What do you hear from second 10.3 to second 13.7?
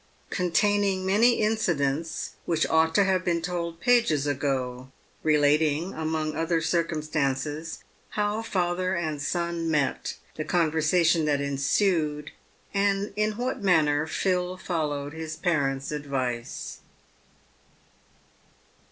THE CON VERSATION THAT ENSUED, AND IN WHAT